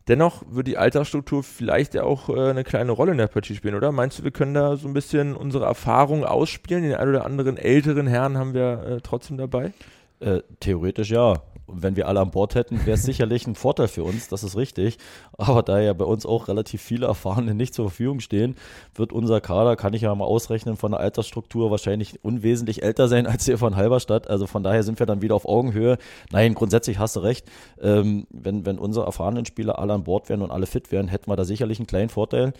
Dennoch 0.07 0.43
wird 0.47 0.67
die 0.67 0.77
Altersstruktur 0.77 1.41
vielleicht 1.41 1.95
ja 1.95 2.03
auch 2.03 2.29
äh, 2.29 2.51
eine 2.51 2.63
kleine 2.63 2.91
Rolle 2.91 3.13
in 3.13 3.17
der 3.17 3.25
Partie 3.25 3.55
spielen, 3.55 3.73
oder? 3.73 3.91
Meinst 3.91 4.19
du, 4.19 4.23
wir 4.25 4.31
können 4.31 4.53
da 4.53 4.75
so 4.75 4.87
ein 4.87 4.93
bisschen 4.93 5.35
unsere 5.35 5.65
Erfahrung 5.65 6.23
ausspielen? 6.23 6.83
Den 6.83 6.93
ein 6.93 7.09
oder 7.09 7.25
anderen 7.25 7.57
älteren 7.57 8.05
Herren 8.05 8.37
haben 8.37 8.53
wir 8.53 8.83
äh, 8.83 9.01
trotzdem 9.01 9.37
dabei? 9.37 9.73
Äh, 10.19 10.41
theoretisch 10.59 11.09
ja 11.09 11.41
wenn 11.73 11.95
wir 11.95 12.07
alle 12.07 12.19
an 12.19 12.31
Bord 12.31 12.55
hätten, 12.55 12.85
wäre 12.85 12.95
es 12.95 13.03
sicherlich 13.11 13.47
ein 13.47 13.55
Vorteil 13.55 13.87
für 13.87 14.03
uns, 14.03 14.27
das 14.27 14.43
ist 14.43 14.55
richtig. 14.55 14.97
Aber 15.37 15.63
da 15.63 15.79
ja 15.79 15.93
bei 15.93 16.05
uns 16.05 16.25
auch 16.25 16.47
relativ 16.47 16.81
viele 16.81 17.07
Erfahrene 17.07 17.53
nicht 17.53 17.73
zur 17.73 17.89
Verfügung 17.89 18.19
stehen, 18.19 18.55
wird 18.95 19.13
unser 19.13 19.41
Kader, 19.41 19.75
kann 19.75 19.93
ich 19.93 20.03
ja 20.03 20.13
mal 20.15 20.25
ausrechnen, 20.25 20.77
von 20.77 20.91
der 20.91 20.99
Altersstruktur 20.99 21.71
wahrscheinlich 21.71 22.23
unwesentlich 22.23 22.83
älter 22.83 23.07
sein 23.07 23.27
als 23.27 23.45
der 23.45 23.57
von 23.57 23.75
Halberstadt. 23.75 24.29
Also 24.29 24.47
von 24.47 24.63
daher 24.63 24.83
sind 24.83 24.99
wir 24.99 25.05
dann 25.05 25.21
wieder 25.21 25.35
auf 25.35 25.45
Augenhöhe. 25.45 25.97
Nein, 26.31 26.53
grundsätzlich 26.53 26.99
hast 26.99 27.15
du 27.15 27.21
recht. 27.21 27.47
Ähm, 27.81 28.27
wenn, 28.29 28.65
wenn 28.65 28.77
unsere 28.77 29.05
erfahrenen 29.05 29.45
Spieler 29.45 29.79
alle 29.79 29.93
an 29.93 30.03
Bord 30.03 30.29
wären 30.29 30.41
und 30.41 30.51
alle 30.51 30.65
fit 30.65 30.91
wären, 30.91 31.07
hätten 31.07 31.29
wir 31.29 31.35
da 31.35 31.45
sicherlich 31.45 31.79
einen 31.79 31.87
kleinen 31.87 32.09
Vorteil. 32.09 32.53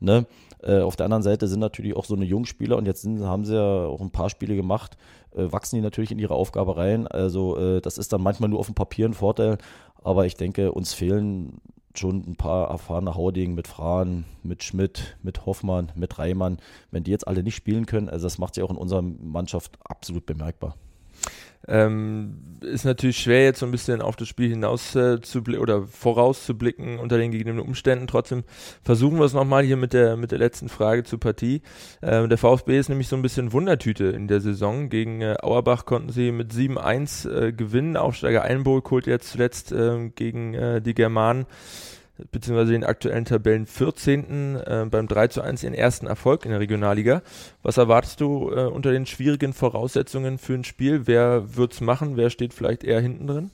Ne? 0.00 0.26
Äh, 0.62 0.80
auf 0.80 0.96
der 0.96 1.04
anderen 1.04 1.22
Seite 1.22 1.48
sind 1.48 1.60
natürlich 1.60 1.96
auch 1.96 2.04
so 2.04 2.14
eine 2.14 2.24
Jungspieler 2.24 2.76
und 2.76 2.86
jetzt 2.86 3.02
sind, 3.02 3.22
haben 3.24 3.44
sie 3.44 3.54
ja 3.54 3.86
auch 3.86 4.00
ein 4.00 4.10
paar 4.10 4.30
Spiele 4.30 4.56
gemacht, 4.56 4.96
äh, 5.34 5.50
wachsen 5.50 5.76
die 5.76 5.82
natürlich 5.82 6.10
in 6.10 6.18
ihre 6.18 6.34
Aufgabe 6.34 6.76
rein. 6.76 7.06
Also 7.06 7.56
äh, 7.58 7.80
das 7.80 7.98
ist 7.98 8.12
dann 8.12 8.22
manchmal 8.22 8.50
nur 8.50 8.58
auf 8.58 8.66
dem 8.66 8.74
Papier 8.74 9.06
ein 9.06 9.14
Vorteil, 9.14 9.58
aber 10.02 10.26
ich 10.26 10.36
denke, 10.36 10.72
uns 10.72 10.92
fehlen 10.92 11.60
schon 11.98 12.24
ein 12.26 12.36
paar 12.36 12.68
erfahrene 12.68 13.14
Hauding 13.14 13.54
mit 13.54 13.66
Frahn, 13.66 14.24
mit 14.42 14.62
Schmidt, 14.62 15.16
mit 15.22 15.46
Hoffmann, 15.46 15.92
mit 15.94 16.18
Reimann. 16.18 16.58
Wenn 16.90 17.04
die 17.04 17.10
jetzt 17.10 17.26
alle 17.26 17.42
nicht 17.42 17.56
spielen 17.56 17.86
können, 17.86 18.08
also 18.08 18.26
das 18.26 18.38
macht 18.38 18.54
sie 18.54 18.62
auch 18.62 18.70
in 18.70 18.76
unserer 18.76 19.02
Mannschaft 19.02 19.78
absolut 19.82 20.26
bemerkbar. 20.26 20.76
Ähm, 21.68 22.58
ist 22.60 22.84
natürlich 22.84 23.18
schwer, 23.18 23.44
jetzt 23.44 23.60
so 23.60 23.66
ein 23.66 23.72
bisschen 23.72 24.02
auf 24.02 24.16
das 24.16 24.28
Spiel 24.28 24.48
hinaus 24.48 24.94
äh, 24.94 25.20
zu 25.20 25.42
oder 25.58 25.82
vorauszublicken 25.86 26.98
unter 26.98 27.18
den 27.18 27.32
gegebenen 27.32 27.60
Umständen. 27.60 28.06
Trotzdem 28.06 28.44
versuchen 28.82 29.18
wir 29.18 29.24
es 29.24 29.32
nochmal 29.32 29.64
hier 29.64 29.76
mit 29.76 29.92
der, 29.92 30.16
mit 30.16 30.30
der 30.30 30.38
letzten 30.38 30.68
Frage 30.68 31.04
zur 31.04 31.20
Partie. 31.20 31.62
Ähm, 32.02 32.28
der 32.28 32.38
VfB 32.38 32.78
ist 32.78 32.88
nämlich 32.88 33.08
so 33.08 33.16
ein 33.16 33.22
bisschen 33.22 33.52
Wundertüte 33.52 34.06
in 34.06 34.28
der 34.28 34.40
Saison. 34.40 34.88
Gegen 34.88 35.20
äh, 35.20 35.36
Auerbach 35.42 35.84
konnten 35.84 36.10
sie 36.10 36.32
mit 36.32 36.52
7-1 36.52 37.30
äh, 37.30 37.52
gewinnen. 37.52 37.96
Aufsteiger 37.96 38.42
Einburg 38.42 38.90
holt 38.90 39.06
jetzt 39.06 39.30
zuletzt 39.30 39.72
ähm, 39.72 40.14
gegen 40.14 40.54
äh, 40.54 40.80
die 40.80 40.94
Germanen 40.94 41.46
beziehungsweise 42.30 42.72
den 42.72 42.84
aktuellen 42.84 43.24
Tabellen 43.24 43.66
14. 43.66 44.56
Äh, 44.56 44.86
beim 44.90 45.08
3 45.08 45.28
zu 45.28 45.42
1 45.42 45.62
ihren 45.62 45.74
ersten 45.74 46.06
Erfolg 46.06 46.44
in 46.44 46.50
der 46.50 46.60
Regionalliga. 46.60 47.22
Was 47.62 47.76
erwartest 47.76 48.20
du 48.20 48.50
äh, 48.50 48.64
unter 48.64 48.92
den 48.92 49.06
schwierigen 49.06 49.52
Voraussetzungen 49.52 50.38
für 50.38 50.54
ein 50.54 50.64
Spiel? 50.64 51.06
Wer 51.06 51.56
wird's 51.56 51.80
machen? 51.80 52.16
Wer 52.16 52.30
steht 52.30 52.54
vielleicht 52.54 52.84
eher 52.84 53.00
hinten 53.00 53.26
drin? 53.26 53.50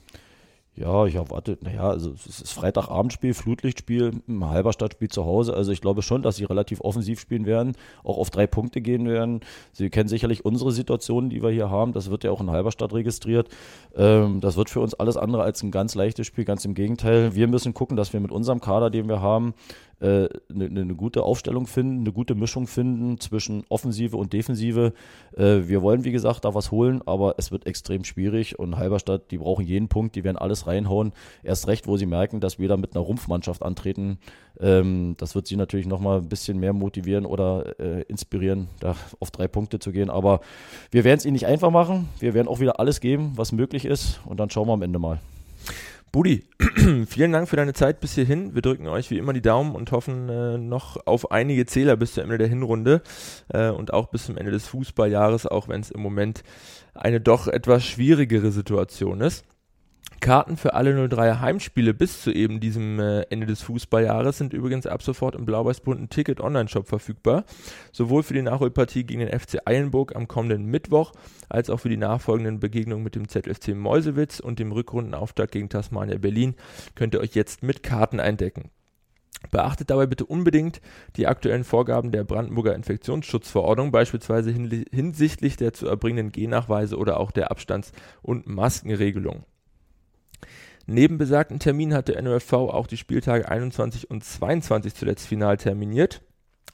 Ja, 0.75 1.05
ich 1.05 1.17
erwarte, 1.17 1.59
naja, 1.61 1.91
also 1.91 2.13
es 2.13 2.41
ist 2.41 2.53
Freitagabendspiel, 2.53 3.35
Flutlichtspiel, 3.35 4.13
Halberstadtspiel 4.41 5.11
zu 5.11 5.27
Hause. 5.27 5.53
Also 5.53 5.71
ich 5.71 5.83
glaube 5.83 6.01
schon, 6.01 6.23
dass 6.23 6.37
sie 6.37 6.45
relativ 6.45 6.81
offensiv 6.81 7.21
spielen 7.21 7.45
werden, 7.45 7.77
auch 8.05 8.17
auf 8.17 8.31
drei 8.31 8.47
Punkte 8.47 8.81
gehen 8.81 9.07
werden. 9.07 9.41
Sie 9.73 9.91
kennen 9.91 10.09
sicherlich 10.09 10.47
unsere 10.47 10.73
Situationen, 10.73 11.29
die 11.29 11.43
wir 11.43 11.51
hier 11.51 11.69
haben. 11.69 11.93
Das 11.93 12.11
wird 12.11 12.25
ja 12.25 12.31
auch 12.31 12.41
in 12.41 12.51
Halberstadt 12.51 12.95
registriert. 12.95 13.51
Ähm, 13.95 14.41
das 14.41 14.57
wird 14.57 14.71
für 14.71 14.81
uns 14.81 14.95
alles 14.95 15.19
andere 15.19 15.43
als 15.43 15.63
ein 15.63 15.73
ganz 15.73 15.95
leichtes 15.95 16.27
Spiel, 16.27 16.47
ganz 16.47 16.65
im 16.65 16.73
Gegenteil. 16.73 17.35
Wir 17.35 17.49
müssen 17.49 17.75
gucken, 17.75 17.99
dass 17.99 18.15
wir 18.15 18.21
mit 18.21 18.33
unserem 18.33 18.63
Kader, 18.63 18.89
den 18.89 19.09
wir 19.09 19.21
haben, 19.21 19.53
eine, 20.03 20.65
eine, 20.67 20.85
ne 20.85 20.95
gute 20.95 21.23
Aufstellung 21.23 21.67
finden, 21.67 22.01
eine 22.01 22.13
gute 22.13 22.35
Mischung 22.35 22.67
finden 22.67 23.21
zwischen 23.21 23.65
Offensive 23.69 24.17
und 24.17 24.33
Defensive. 24.33 24.93
Äh, 25.37 25.69
wir 25.69 25.83
wollen, 25.83 26.05
wie 26.05 26.13
gesagt, 26.13 26.45
da 26.45 26.55
was 26.55 26.71
holen, 26.71 27.03
aber 27.07 27.35
es 27.39 27.53
wird 27.53 27.67
extrem 27.67 28.05
schwierig 28.05 28.59
und 28.59 28.77
Halberstadt, 28.77 29.31
die 29.31 29.39
brauchen 29.39 29.65
jeden 29.65 29.89
Punkt, 29.89 30.17
die 30.17 30.25
werden 30.25 30.37
alles 30.37 30.67
reinhauen. 30.67 31.13
Erst 31.43 31.69
recht, 31.69 31.87
wo 31.87 31.97
sie 31.97 32.07
merken, 32.07 32.41
dass 32.41 32.59
wir 32.59 32.69
da 32.69 32.77
mit 32.77 32.95
einer 32.95 33.05
Rumpfmannschaft 33.05 33.63
antreten. 33.63 34.19
Ähm, 34.61 35.15
das 35.19 35.35
wird 35.35 35.47
sie 35.47 35.57
natürlich 35.57 35.87
nochmal 35.87 36.19
ein 36.19 36.29
bisschen 36.29 36.59
mehr 36.59 36.73
motivieren 36.73 37.27
oder 37.27 37.79
äh, 37.79 38.03
inspirieren, 38.03 38.69
da 38.81 38.97
auf 39.21 39.31
drei 39.31 39.49
Punkte 39.49 39.79
zu 39.79 39.93
gehen. 39.93 40.11
Aber 40.11 40.41
wir 40.91 41.05
werden 41.05 41.19
es 41.19 41.25
ihnen 41.25 41.35
nicht 41.35 41.47
einfach 41.47 41.71
machen. 41.71 42.09
Wir 42.19 42.35
werden 42.35 42.49
auch 42.49 42.61
wieder 42.61 42.81
alles 42.81 43.01
geben, 43.01 43.33
was 43.37 43.53
möglich 43.53 43.85
ist 43.85 44.21
und 44.25 44.41
dann 44.41 44.51
schauen 44.51 44.69
wir 44.69 44.73
am 44.73 44.83
Ende 44.83 44.99
mal. 44.99 45.21
Budi, 46.13 46.45
vielen 47.07 47.33
Dank 47.33 47.49
für 47.49 47.57
deine 47.57 47.73
Zeit 47.73 48.01
bis 48.01 48.15
hierhin. 48.15 48.55
Wir 48.55 48.61
drücken 48.61 48.87
euch 48.87 49.11
wie 49.11 49.17
immer 49.17 49.33
die 49.33 49.41
Daumen 49.41 49.75
und 49.75 49.93
hoffen 49.93 50.29
äh, 50.29 50.59
noch 50.59 50.99
auf 51.07 51.31
einige 51.31 51.65
Zähler 51.65 51.97
bis 51.97 52.13
zum 52.13 52.25
Ende 52.25 52.37
der 52.37 52.49
Hinrunde 52.49 53.01
äh, 53.49 53.71
und 53.71 53.95
auch 53.95 54.09
bis 54.09 54.27
zum 54.27 54.37
Ende 54.37 54.51
des 54.51 54.67
Fußballjahres, 54.67 55.47
auch 55.47 55.69
wenn 55.69 55.81
es 55.81 55.91
im 55.91 56.03
Moment 56.03 56.45
eine 56.93 57.23
doch 57.23 57.49
etwas 57.49 57.87
schwierigere 57.87 58.53
Situation 58.53 59.23
ist. 59.23 59.47
Karten 60.23 60.57
für 60.57 60.75
alle 60.75 60.95
03er 60.95 61.41
Heimspiele 61.41 61.95
bis 61.95 62.23
zu 62.23 62.31
eben 62.31 62.61
diesem 62.61 63.01
äh, 63.01 63.23
Ende 63.23 63.45
des 63.45 63.61
Fußballjahres 63.63 64.39
sind 64.39 64.53
übrigens 64.53 64.87
ab 64.87 65.03
sofort 65.03 65.35
im 65.35 65.45
blau-weiß-bunten 65.45 66.11
Ticket-Online-Shop 66.11 66.87
verfügbar. 66.87 67.45
Sowohl 67.91 68.23
für 68.23 68.33
die 68.33 68.43
Nachholpartie 68.43 69.03
gegen 69.03 69.19
den 69.19 69.37
FC 69.37 69.59
Eilenburg 69.65 70.15
am 70.15 70.29
kommenden 70.29 70.67
Mittwoch, 70.67 71.13
als 71.49 71.71
auch 71.71 71.79
für 71.79 71.89
die 71.89 71.97
nachfolgenden 71.97 72.61
Begegnungen 72.61 73.03
mit 73.03 73.17
dem 73.17 73.29
ZFC 73.29 73.75
Meusewitz 73.75 74.39
und 74.39 74.61
dem 74.61 74.71
Rückrundenauftakt 74.71 75.51
gegen 75.51 75.69
Tasmania 75.69 76.19
Berlin 76.19 76.55
könnt 76.95 77.15
ihr 77.15 77.21
euch 77.21 77.35
jetzt 77.35 77.65
mit 77.65 77.83
Karten 77.83 78.21
eindecken. 78.21 78.71
Beachtet 79.51 79.91
dabei 79.91 80.07
bitte 80.07 80.25
unbedingt 80.25 80.81
die 81.17 81.27
aktuellen 81.27 81.65
Vorgaben 81.65 82.13
der 82.13 82.23
Brandenburger 82.23 82.77
Infektionsschutzverordnung, 82.77 83.91
beispielsweise 83.91 84.53
hinsichtlich 84.53 85.57
der 85.57 85.73
zu 85.73 85.89
erbringenden 85.89 86.31
G-Nachweise 86.31 86.97
oder 86.97 87.19
auch 87.19 87.33
der 87.33 87.51
Abstands- 87.51 87.91
und 88.23 88.47
Maskenregelung. 88.47 89.45
Neben 90.87 91.19
besagten 91.19 91.59
Terminen 91.59 91.95
hat 91.95 92.09
der 92.09 92.21
NOFV 92.21 92.53
auch 92.53 92.87
die 92.87 92.97
Spieltage 92.97 93.49
21 93.49 94.11
und 94.11 94.25
22 94.25 94.95
zuletzt 94.95 95.27
final 95.27 95.57
terminiert. 95.57 96.23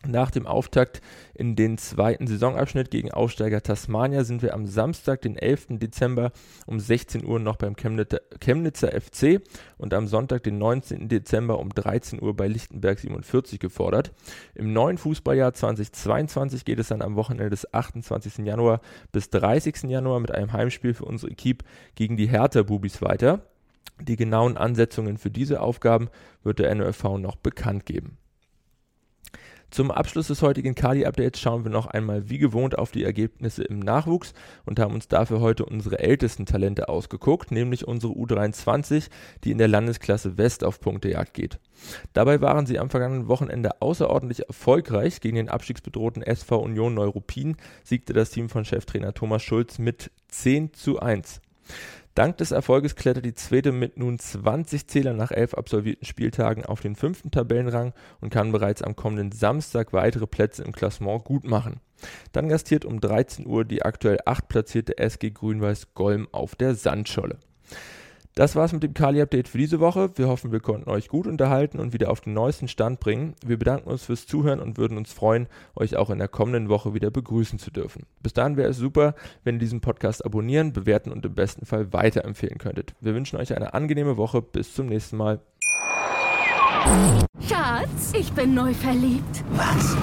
Nach 0.06 0.30
dem 0.30 0.46
Auftakt 0.46 1.02
in 1.34 1.56
den 1.56 1.76
zweiten 1.76 2.28
Saisonabschnitt 2.28 2.92
gegen 2.92 3.10
Aufsteiger 3.10 3.64
Tasmania 3.64 4.22
sind 4.22 4.42
wir 4.42 4.54
am 4.54 4.64
Samstag, 4.64 5.22
den 5.22 5.36
11. 5.36 5.66
Dezember 5.70 6.30
um 6.66 6.78
16 6.78 7.24
Uhr 7.26 7.40
noch 7.40 7.56
beim 7.56 7.74
Chemnitzer, 7.74 8.20
Chemnitzer 8.40 8.92
FC 8.92 9.40
und 9.76 9.92
am 9.94 10.06
Sonntag, 10.06 10.44
den 10.44 10.56
19. 10.56 11.08
Dezember 11.08 11.58
um 11.58 11.70
13 11.70 12.22
Uhr 12.22 12.36
bei 12.36 12.46
Lichtenberg 12.46 13.00
47 13.00 13.58
gefordert. 13.58 14.12
Im 14.54 14.72
neuen 14.72 14.98
Fußballjahr 14.98 15.52
2022 15.52 16.64
geht 16.64 16.78
es 16.78 16.88
dann 16.88 17.02
am 17.02 17.16
Wochenende 17.16 17.50
des 17.50 17.74
28. 17.74 18.46
Januar 18.46 18.80
bis 19.10 19.30
30. 19.30 19.82
Januar 19.90 20.20
mit 20.20 20.30
einem 20.30 20.52
Heimspiel 20.52 20.94
für 20.94 21.06
unsere 21.06 21.32
Equipe 21.32 21.64
gegen 21.96 22.16
die 22.16 22.28
Hertha-Bubis 22.28 23.02
weiter. 23.02 23.42
Die 24.00 24.16
genauen 24.16 24.56
Ansetzungen 24.56 25.18
für 25.18 25.30
diese 25.30 25.60
Aufgaben 25.60 26.08
wird 26.42 26.58
der 26.58 26.74
NOFV 26.74 27.18
noch 27.18 27.36
bekannt 27.36 27.86
geben. 27.86 28.18
Zum 29.70 29.90
Abschluss 29.90 30.28
des 30.28 30.40
heutigen 30.40 30.74
Kali-Updates 30.74 31.38
schauen 31.38 31.62
wir 31.62 31.70
noch 31.70 31.86
einmal 31.86 32.30
wie 32.30 32.38
gewohnt 32.38 32.78
auf 32.78 32.90
die 32.90 33.04
Ergebnisse 33.04 33.64
im 33.64 33.80
Nachwuchs 33.80 34.32
und 34.64 34.80
haben 34.80 34.94
uns 34.94 35.08
dafür 35.08 35.40
heute 35.40 35.66
unsere 35.66 35.98
ältesten 35.98 36.46
Talente 36.46 36.88
ausgeguckt, 36.88 37.50
nämlich 37.50 37.86
unsere 37.86 38.14
U23, 38.14 39.10
die 39.44 39.50
in 39.50 39.58
der 39.58 39.68
Landesklasse 39.68 40.38
West 40.38 40.64
auf 40.64 40.80
Punktejagd 40.80 41.34
geht. 41.34 41.60
Dabei 42.14 42.40
waren 42.40 42.64
sie 42.64 42.78
am 42.78 42.88
vergangenen 42.88 43.28
Wochenende 43.28 43.82
außerordentlich 43.82 44.48
erfolgreich. 44.48 45.20
Gegen 45.20 45.36
den 45.36 45.50
abstiegsbedrohten 45.50 46.22
SV 46.22 46.60
Union 46.60 46.94
Neuruppin 46.94 47.56
siegte 47.84 48.14
das 48.14 48.30
Team 48.30 48.48
von 48.48 48.64
Cheftrainer 48.64 49.12
Thomas 49.12 49.42
Schulz 49.42 49.78
mit 49.78 50.10
10 50.28 50.72
zu 50.72 50.98
1. 50.98 51.42
Dank 52.18 52.36
des 52.38 52.50
Erfolges 52.50 52.96
klettert 52.96 53.26
die 53.26 53.34
Zweite 53.34 53.70
mit 53.70 53.96
nun 53.96 54.18
20 54.18 54.88
Zählern 54.88 55.16
nach 55.16 55.30
elf 55.30 55.54
absolvierten 55.54 56.04
Spieltagen 56.04 56.66
auf 56.66 56.80
den 56.80 56.96
fünften 56.96 57.30
Tabellenrang 57.30 57.92
und 58.20 58.30
kann 58.30 58.50
bereits 58.50 58.82
am 58.82 58.96
kommenden 58.96 59.30
Samstag 59.30 59.92
weitere 59.92 60.26
Plätze 60.26 60.64
im 60.64 60.72
Klassement 60.72 61.22
gut 61.22 61.44
machen. 61.44 61.78
Dann 62.32 62.48
gastiert 62.48 62.84
um 62.84 63.00
13 63.00 63.46
Uhr 63.46 63.64
die 63.64 63.84
aktuell 63.84 64.18
acht 64.26 64.48
platzierte 64.48 64.98
SG 64.98 65.30
Grün-Weiß 65.30 65.94
Golm 65.94 66.26
auf 66.32 66.56
der 66.56 66.74
Sandscholle. 66.74 67.38
Das 68.38 68.54
war's 68.54 68.72
mit 68.72 68.84
dem 68.84 68.94
Kali-Update 68.94 69.48
für 69.48 69.58
diese 69.58 69.80
Woche. 69.80 70.12
Wir 70.14 70.28
hoffen, 70.28 70.52
wir 70.52 70.60
konnten 70.60 70.88
euch 70.88 71.08
gut 71.08 71.26
unterhalten 71.26 71.80
und 71.80 71.92
wieder 71.92 72.08
auf 72.08 72.20
den 72.20 72.34
neuesten 72.34 72.68
Stand 72.68 73.00
bringen. 73.00 73.34
Wir 73.44 73.58
bedanken 73.58 73.90
uns 73.90 74.04
fürs 74.04 74.28
Zuhören 74.28 74.60
und 74.60 74.78
würden 74.78 74.96
uns 74.96 75.12
freuen, 75.12 75.48
euch 75.74 75.96
auch 75.96 76.08
in 76.08 76.18
der 76.18 76.28
kommenden 76.28 76.68
Woche 76.68 76.94
wieder 76.94 77.10
begrüßen 77.10 77.58
zu 77.58 77.72
dürfen. 77.72 78.06
Bis 78.22 78.34
dahin 78.34 78.56
wäre 78.56 78.70
es 78.70 78.76
super, 78.76 79.16
wenn 79.42 79.56
ihr 79.56 79.58
diesen 79.58 79.80
Podcast 79.80 80.24
abonnieren, 80.24 80.72
bewerten 80.72 81.10
und 81.10 81.26
im 81.26 81.34
besten 81.34 81.66
Fall 81.66 81.92
weiterempfehlen 81.92 82.58
könntet. 82.58 82.94
Wir 83.00 83.12
wünschen 83.12 83.40
euch 83.40 83.56
eine 83.56 83.74
angenehme 83.74 84.16
Woche. 84.16 84.40
Bis 84.40 84.72
zum 84.72 84.86
nächsten 84.86 85.16
Mal. 85.16 85.40
Schatz, 87.40 88.12
ich 88.16 88.32
bin 88.34 88.54
neu 88.54 88.72
verliebt. 88.72 89.42
Was? 89.50 89.96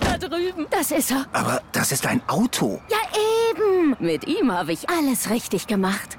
Da 0.00 0.18
drüben. 0.18 0.66
Das 0.70 0.90
ist 0.90 1.12
er. 1.12 1.24
Aber 1.32 1.62
das 1.70 1.92
ist 1.92 2.04
ein 2.04 2.20
Auto. 2.26 2.80
Ja, 2.90 2.98
eben. 3.52 3.94
Mit 4.00 4.26
ihm 4.26 4.50
habe 4.50 4.72
ich 4.72 4.90
alles 4.90 5.30
richtig 5.30 5.68
gemacht. 5.68 6.15